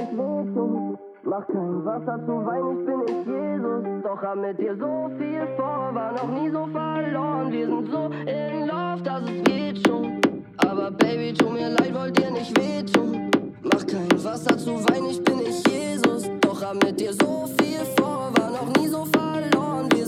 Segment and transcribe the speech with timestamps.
[0.00, 0.98] nicht Luxus.
[1.22, 4.02] Mach kein Wasser zu Wein, ich bin nicht Jesus.
[4.02, 7.52] Doch hab mit dir so viel vor, war noch nie so verloren.
[7.52, 10.20] Wir sind so in Love, dass es geht schon.
[10.56, 13.30] Aber Baby, tu mir leid, wollt dir nicht wehtun.
[13.62, 16.30] Mach kein Wasser zu Wein, ich bin nicht Jesus.
[16.40, 19.88] Doch hab mit dir so viel vor, war noch nie so verloren.
[19.94, 20.06] Wir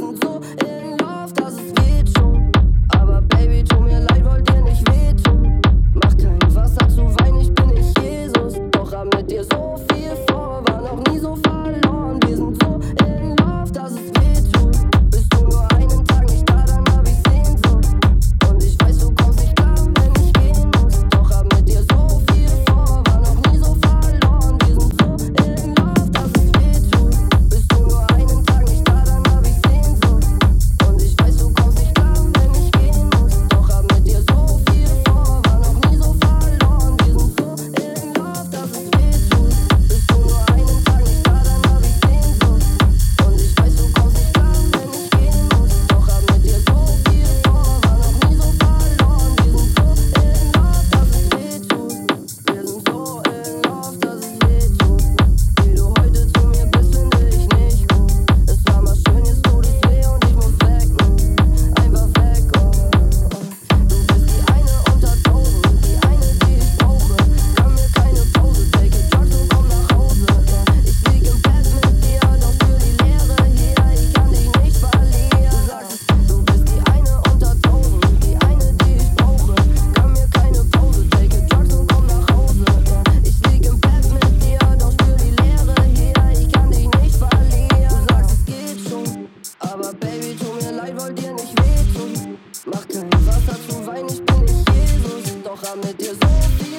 [95.72, 96.71] around the desert.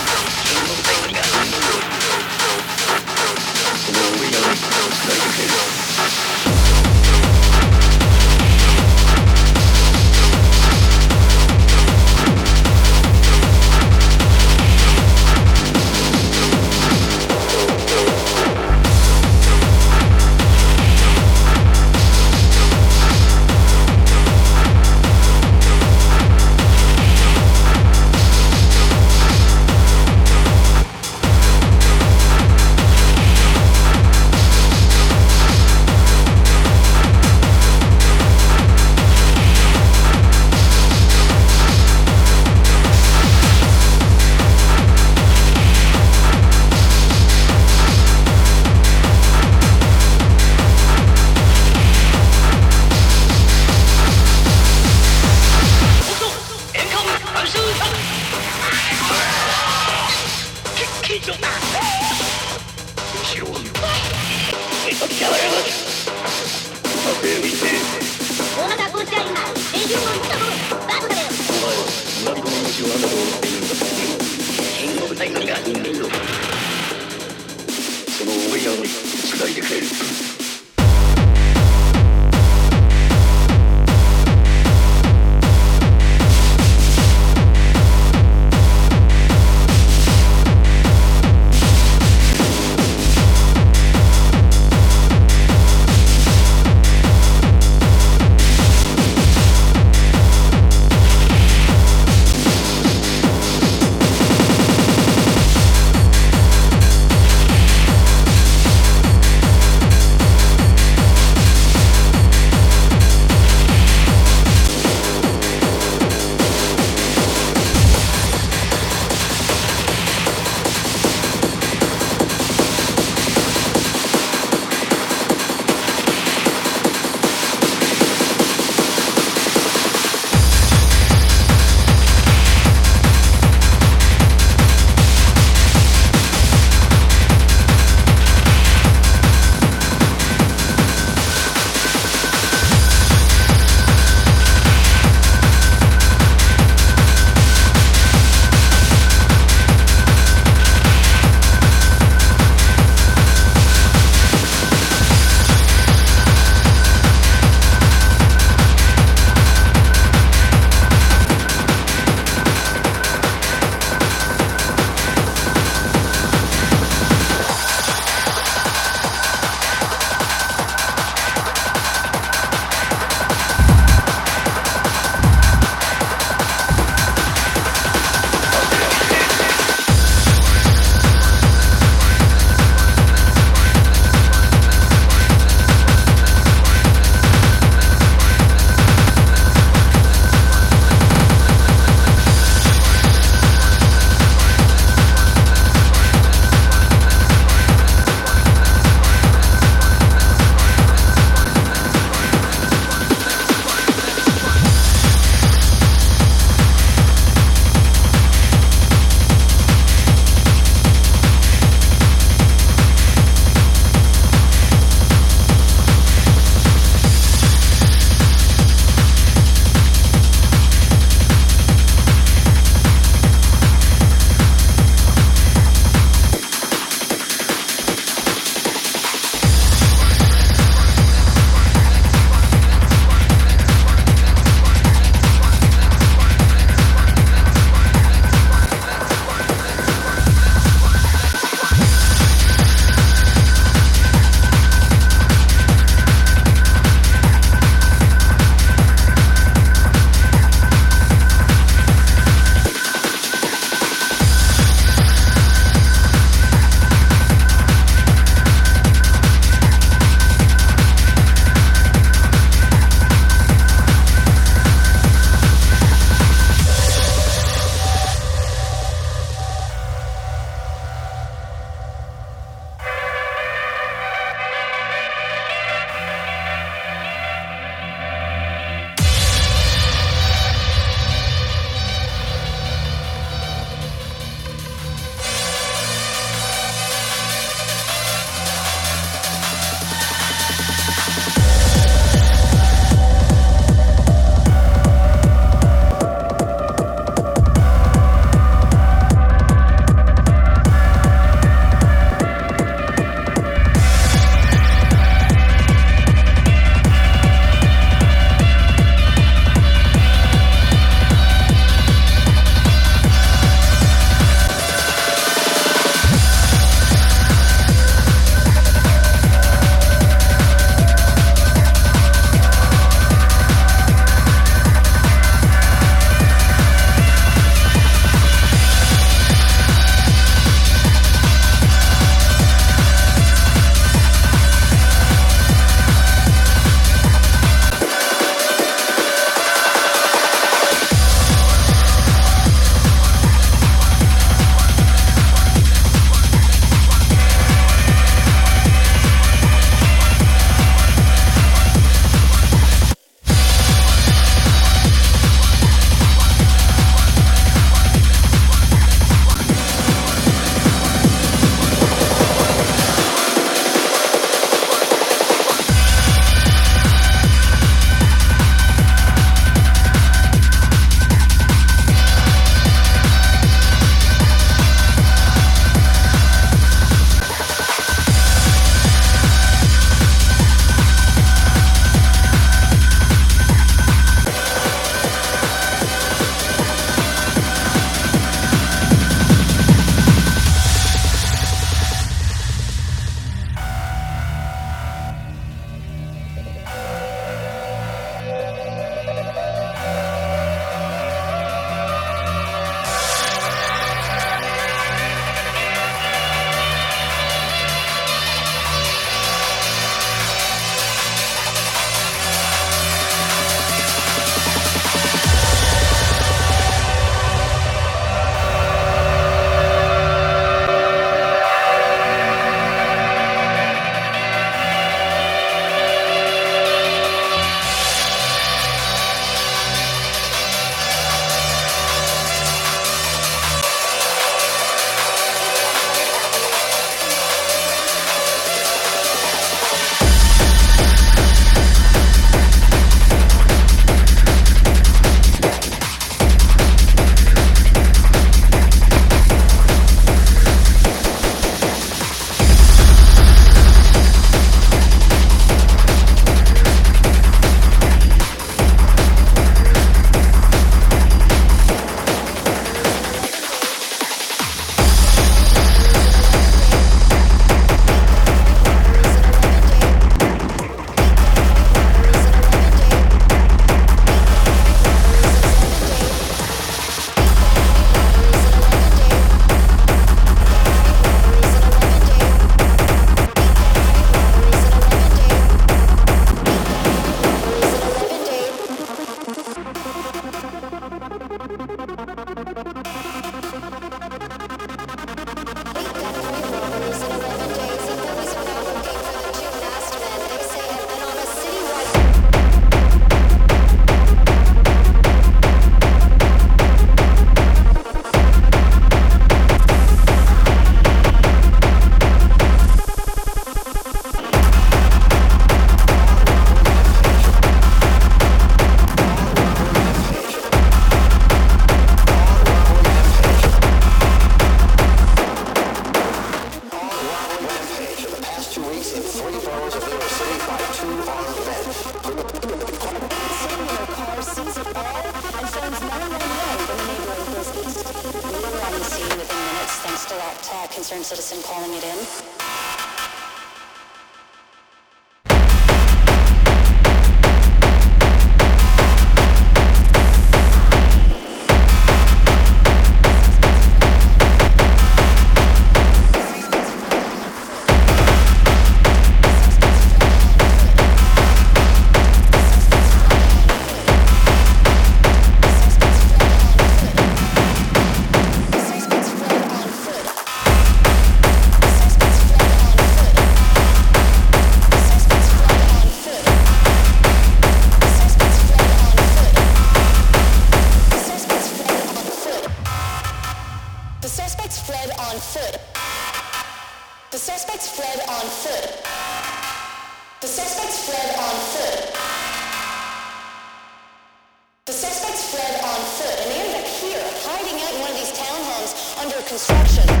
[599.31, 600.00] construction.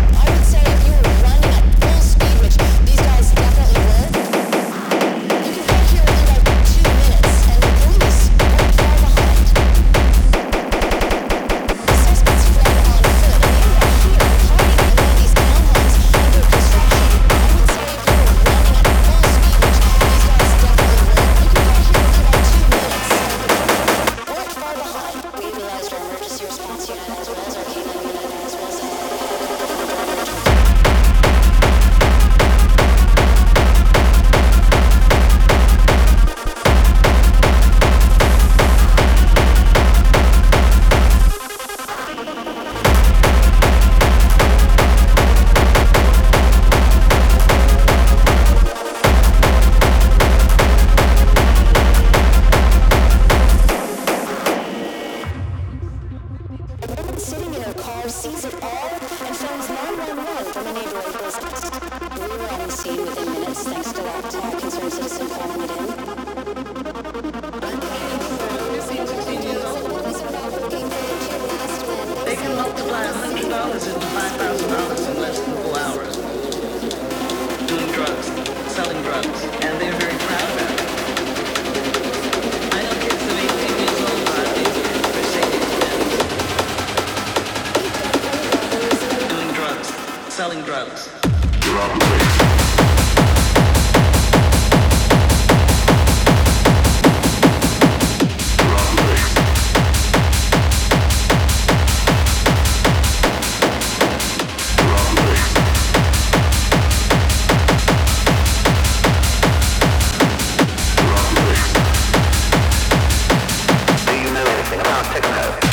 [115.13, 115.70] techno.